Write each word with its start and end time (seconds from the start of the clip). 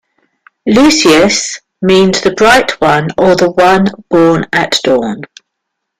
"Lucius" 0.65 1.59
means 1.83 2.21
"the 2.21 2.33
bright 2.33 2.71
one" 2.81 3.09
or 3.19 3.35
"the 3.35 3.51
one 3.51 3.85
born 4.09 4.43
at 4.51 4.79
dawn". 4.83 5.21